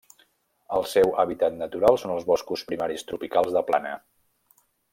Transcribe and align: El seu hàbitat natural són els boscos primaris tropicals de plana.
El 0.77 0.85
seu 0.93 1.11
hàbitat 1.23 1.59
natural 1.59 1.99
són 2.03 2.13
els 2.15 2.25
boscos 2.31 2.65
primaris 2.71 3.05
tropicals 3.11 3.53
de 3.59 3.63
plana. 3.69 3.93